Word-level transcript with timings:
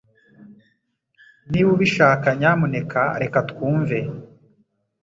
Niba 1.49 1.69
ubishaka, 1.75 2.27
nyamuneka 2.39 3.01
reka 3.21 3.39
twumve 3.49 3.97